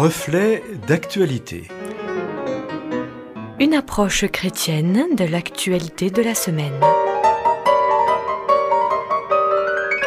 [0.00, 1.66] Reflet d'actualité.
[3.58, 6.80] Une approche chrétienne de l'actualité de la semaine.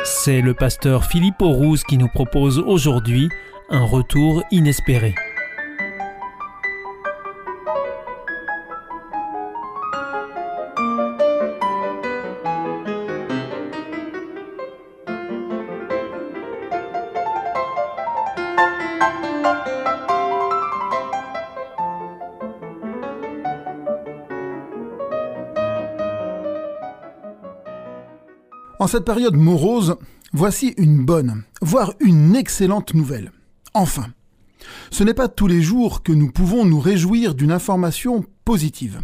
[0.06, 3.28] C'est le pasteur Philippe Aurouz qui nous propose aujourd'hui
[3.70, 5.14] un retour inespéré.
[28.82, 29.96] En cette période morose,
[30.34, 33.32] voici une bonne, voire une excellente nouvelle.
[33.76, 34.08] Enfin,
[34.90, 39.02] ce n'est pas tous les jours que nous pouvons nous réjouir d'une information positive.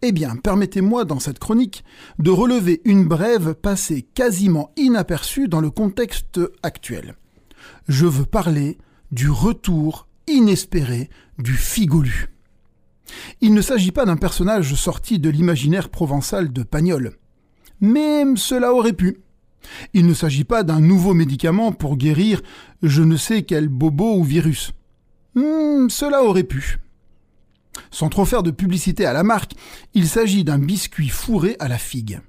[0.00, 1.84] Eh bien, permettez-moi dans cette chronique
[2.20, 7.14] de relever une brève passée quasiment inaperçue dans le contexte actuel.
[7.88, 8.78] Je veux parler
[9.10, 12.30] du retour inespéré du figolu.
[13.42, 17.18] Il ne s'agit pas d'un personnage sorti de l'imaginaire provençal de Pagnol.
[17.82, 19.18] Même cela aurait pu.
[19.92, 22.40] Il ne s'agit pas d'un nouveau médicament pour guérir
[22.82, 24.72] je ne sais quel bobo ou virus.
[25.34, 26.78] Hmm, cela aurait pu.
[27.90, 29.54] Sans trop faire de publicité à la marque,
[29.94, 32.20] il s'agit d'un biscuit fourré à la figue.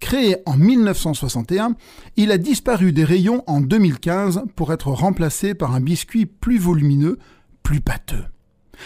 [0.00, 1.74] Créé en 1961,
[2.16, 7.18] il a disparu des rayons en 2015 pour être remplacé par un biscuit plus volumineux,
[7.62, 8.24] plus pâteux.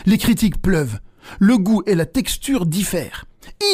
[0.07, 1.01] Les critiques pleuvent.
[1.39, 3.27] Le goût et la texture diffèrent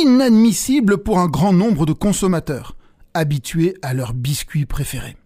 [0.03, 2.77] inadmissible pour un grand nombre de consommateurs,
[3.14, 5.17] habitués à leurs biscuits préférés.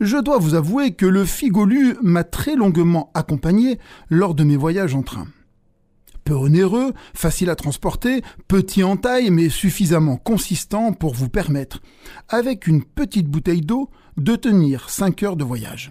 [0.00, 4.94] Je dois vous avouer que le figolu m'a très longuement accompagné lors de mes voyages
[4.94, 5.26] en train.
[6.24, 11.82] Peu onéreux, facile à transporter, petit en taille mais suffisamment consistant pour vous permettre,
[12.28, 15.90] avec une petite bouteille d'eau, de tenir 5 heures de voyage.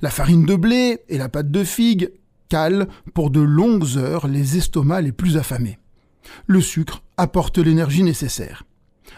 [0.00, 2.12] La farine de blé et la pâte de figue
[2.48, 5.78] calent pour de longues heures les estomacs les plus affamés.
[6.46, 8.64] Le sucre apporte l'énergie nécessaire.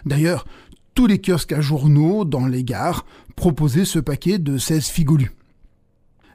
[0.07, 0.47] D'ailleurs,
[0.95, 3.05] tous les kiosques à journaux dans les gares
[3.37, 5.33] proposaient ce paquet de 16 figolus.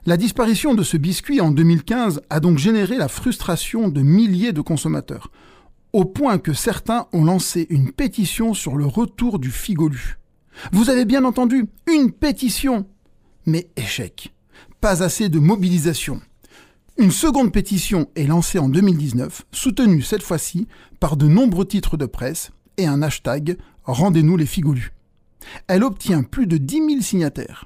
[0.06, 4.60] La disparition de ce biscuit en 2015 a donc généré la frustration de milliers de
[4.62, 5.30] consommateurs,
[5.92, 10.18] au point que certains ont lancé une pétition sur le retour du figolu.
[10.72, 12.86] Vous avez bien entendu, une pétition
[13.46, 14.34] Mais échec.
[14.80, 16.20] Pas assez de mobilisation.
[17.00, 20.68] Une seconde pétition est lancée en 2019, soutenue cette fois-ci
[21.00, 24.92] par de nombreux titres de presse et un hashtag Rendez-nous les figolus.
[25.66, 27.64] Elle obtient plus de 10 000 signataires.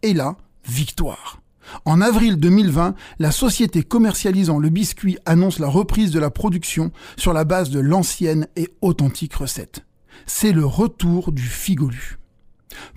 [0.00, 1.42] Et là, victoire.
[1.84, 7.34] En avril 2020, la société commercialisant le biscuit annonce la reprise de la production sur
[7.34, 9.84] la base de l'ancienne et authentique recette.
[10.24, 12.16] C'est le retour du figolu.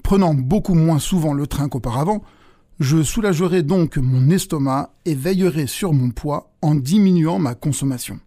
[0.01, 2.23] Prenant beaucoup moins souvent le train qu'auparavant,
[2.79, 8.19] je soulagerai donc mon estomac et veillerai sur mon poids en diminuant ma consommation.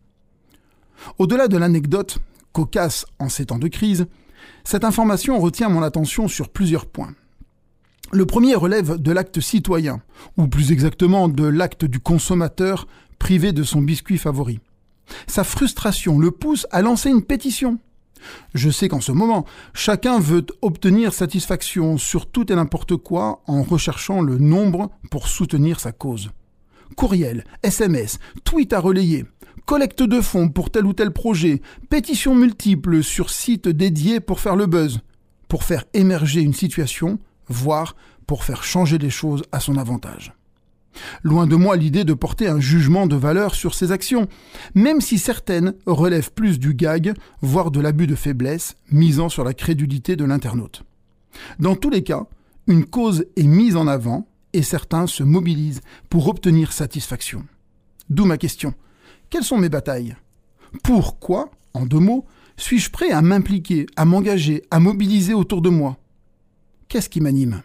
[1.18, 2.18] Au-delà de l'anecdote,
[2.52, 4.06] cocasse en ces temps de crise,
[4.64, 7.14] cette information retient mon attention sur plusieurs points.
[8.12, 10.00] Le premier relève de l'acte citoyen,
[10.36, 12.86] ou plus exactement de l'acte du consommateur
[13.18, 14.60] privé de son biscuit favori.
[15.26, 17.78] Sa frustration le pousse à lancer une pétition.
[18.54, 19.44] Je sais qu'en ce moment,
[19.74, 25.80] chacun veut obtenir satisfaction sur tout et n'importe quoi en recherchant le nombre pour soutenir
[25.80, 26.30] sa cause.
[26.96, 29.24] Courriel, SMS, tweet à relayer,
[29.64, 31.60] collecte de fonds pour tel ou tel projet,
[31.90, 35.00] pétitions multiples sur sites dédiés pour faire le buzz,
[35.48, 40.32] pour faire émerger une situation, voire pour faire changer les choses à son avantage.
[41.22, 44.28] Loin de moi l'idée de porter un jugement de valeur sur ces actions,
[44.74, 49.54] même si certaines relèvent plus du gag, voire de l'abus de faiblesse, misant sur la
[49.54, 50.84] crédulité de l'internaute.
[51.58, 52.26] Dans tous les cas,
[52.66, 57.44] une cause est mise en avant et certains se mobilisent pour obtenir satisfaction.
[58.08, 58.74] D'où ma question.
[59.30, 60.16] Quelles sont mes batailles?
[60.82, 62.24] Pourquoi, en deux mots,
[62.56, 65.98] suis-je prêt à m'impliquer, à m'engager, à mobiliser autour de moi?
[66.88, 67.62] Qu'est-ce qui m'anime?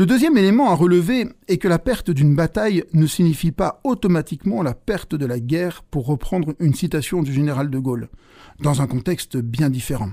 [0.00, 4.62] Le deuxième élément à relever est que la perte d'une bataille ne signifie pas automatiquement
[4.62, 8.08] la perte de la guerre, pour reprendre une citation du général de Gaulle,
[8.60, 10.08] dans un contexte bien différent.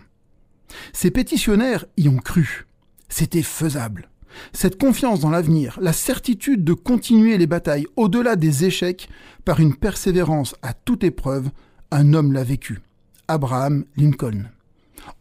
[0.92, 2.68] Ces pétitionnaires y ont cru.
[3.08, 4.10] C'était faisable.
[4.52, 9.08] Cette confiance dans l'avenir, la certitude de continuer les batailles au-delà des échecs
[9.46, 11.50] par une persévérance à toute épreuve,
[11.92, 12.82] un homme l'a vécu.
[13.30, 14.50] Abraham Lincoln.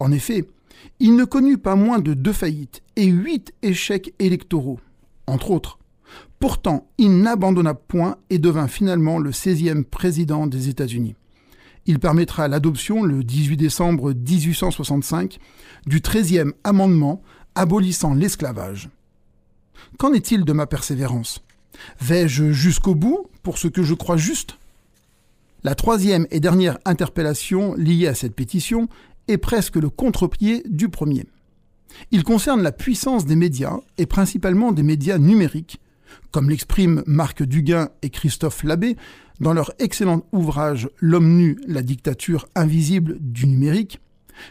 [0.00, 0.44] En effet,
[1.00, 4.80] il ne connut pas moins de deux faillites et huit échecs électoraux,
[5.26, 5.78] entre autres.
[6.38, 11.14] Pourtant, il n'abandonna point et devint finalement le 16e président des États-Unis.
[11.86, 15.38] Il permettra l'adoption le 18 décembre 1865
[15.86, 17.22] du 13e amendement
[17.54, 18.90] abolissant l'esclavage.
[19.98, 21.42] Qu'en est-il de ma persévérance?
[22.00, 24.58] Vais-je jusqu'au bout pour ce que je crois juste?
[25.62, 28.88] La troisième et dernière interpellation liée à cette pétition
[29.28, 31.26] est presque le contre-pied du premier.
[32.10, 35.80] Il concerne la puissance des médias, et principalement des médias numériques,
[36.30, 38.96] comme l'expriment Marc Duguin et Christophe Labbé
[39.40, 44.00] dans leur excellent ouvrage L'homme nu, la dictature invisible du numérique.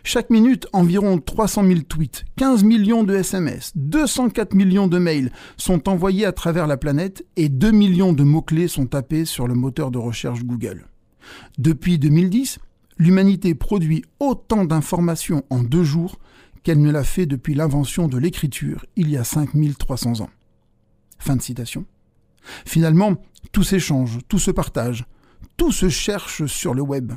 [0.03, 5.87] Chaque minute, environ 300 000 tweets, 15 millions de SMS, 204 millions de mails sont
[5.89, 9.91] envoyés à travers la planète et 2 millions de mots-clés sont tapés sur le moteur
[9.91, 10.87] de recherche Google.
[11.59, 12.59] Depuis 2010,
[12.97, 16.19] l'humanité produit autant d'informations en deux jours
[16.63, 20.29] qu'elle ne l'a fait depuis l'invention de l'écriture il y a 5300 ans.
[21.19, 21.85] Fin de citation.
[22.65, 23.15] Finalement,
[23.51, 25.05] tout s'échange, tout se partage,
[25.57, 27.13] tout se cherche sur le web.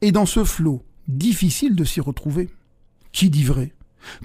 [0.00, 2.50] Et dans ce flot, difficile de s'y retrouver.
[3.12, 3.72] Qui dit vrai?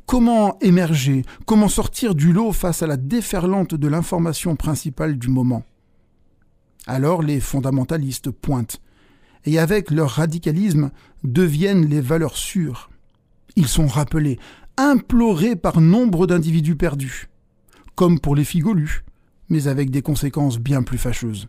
[0.06, 5.64] Comment émerger Comment sortir du lot face à la déferlante de l'information principale du moment?
[6.88, 8.82] Alors les fondamentalistes pointent,
[9.46, 10.92] et avec leur radicalisme
[11.24, 12.90] deviennent les valeurs sûres,
[13.56, 14.40] ils sont rappelés,
[14.78, 17.30] implorés par nombre d'individus perdus,
[17.96, 19.04] comme pour les figolus,
[19.50, 21.48] mais avec des conséquences bien plus fâcheuses.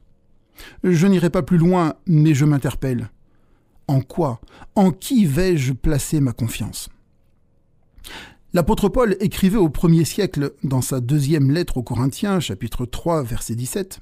[0.85, 3.11] Je n'irai pas plus loin, mais je m'interpelle.
[3.89, 4.41] En quoi,
[4.75, 6.89] en qui vais-je placer ma confiance?
[8.55, 13.55] L'apôtre Paul écrivait au premier siècle, dans sa deuxième lettre aux Corinthiens, chapitre 3, verset
[13.55, 14.01] 17,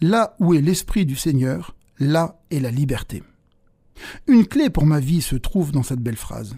[0.00, 3.22] Là où est l'Esprit du Seigneur, là est la liberté.
[4.26, 6.56] Une clé pour ma vie se trouve dans cette belle phrase.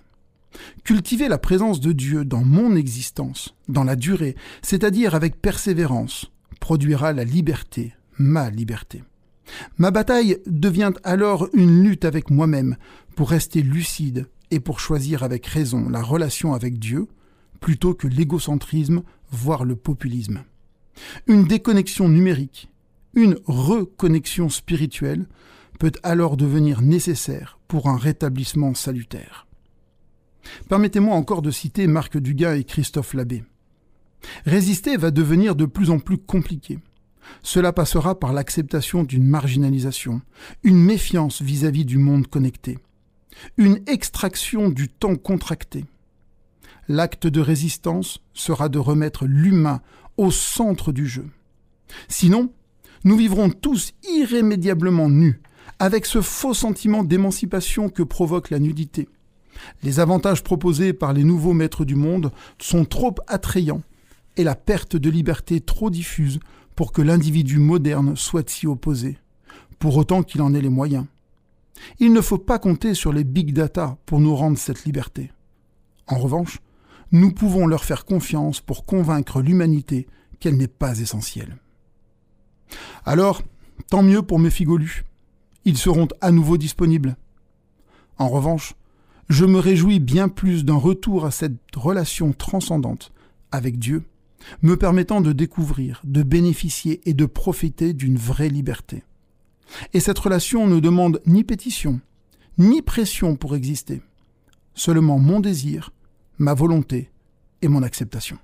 [0.85, 7.13] Cultiver la présence de Dieu dans mon existence, dans la durée, c'est-à-dire avec persévérance, produira
[7.13, 9.03] la liberté, ma liberté.
[9.79, 12.77] Ma bataille devient alors une lutte avec moi-même
[13.17, 17.07] pour rester lucide et pour choisir avec raison la relation avec Dieu
[17.61, 20.43] plutôt que l'égocentrisme, voire le populisme.
[21.27, 22.70] Une déconnexion numérique,
[23.15, 25.27] une reconnexion spirituelle
[25.79, 29.47] peut alors devenir nécessaire pour un rétablissement salutaire.
[30.69, 33.45] Permettez-moi encore de citer Marc Dugas et Christophe Labbé.
[34.45, 36.79] Résister va devenir de plus en plus compliqué.
[37.43, 40.21] Cela passera par l'acceptation d'une marginalisation,
[40.63, 42.79] une méfiance vis-à-vis du monde connecté,
[43.57, 45.85] une extraction du temps contracté.
[46.89, 49.81] L'acte de résistance sera de remettre l'humain
[50.17, 51.27] au centre du jeu.
[52.09, 52.53] Sinon,
[53.05, 55.41] nous vivrons tous irrémédiablement nus,
[55.79, 59.09] avec ce faux sentiment d'émancipation que provoque la nudité,
[59.83, 63.83] les avantages proposés par les nouveaux maîtres du monde sont trop attrayants
[64.37, 66.41] et la perte de liberté trop diffuse
[66.77, 69.19] pour que l'individu moderne souhaite s'y opposer,
[69.79, 71.07] pour autant qu'il en ait les moyens.
[71.99, 75.31] Il ne faut pas compter sur les big data pour nous rendre cette liberté.
[76.07, 76.61] En revanche,
[77.13, 80.07] nous pouvons leur faire confiance pour convaincre l'humanité
[80.39, 81.59] qu'elle n'est pas essentielle.
[83.05, 83.43] Alors,
[83.89, 85.05] tant mieux pour mes figolus.
[85.65, 87.17] Ils seront à nouveau disponibles.
[88.19, 88.75] En revanche,
[89.29, 93.13] je me réjouis bien plus d'un retour à cette relation transcendante
[93.53, 94.05] avec Dieu,
[94.63, 99.05] me permettant de découvrir, de bénéficier et de profiter d'une vraie liberté.
[99.93, 102.01] Et cette relation ne demande ni pétition,
[102.59, 104.03] ni pression pour exister,
[104.75, 105.93] seulement mon désir,
[106.39, 107.11] ma volonté
[107.63, 108.39] et mon acceptation.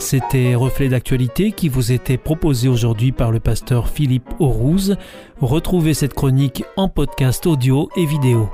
[0.00, 4.96] C'était Reflet d'actualité qui vous était proposé aujourd'hui par le pasteur Philippe Aurouz.
[5.40, 8.50] Retrouvez cette chronique en podcast audio et vidéo.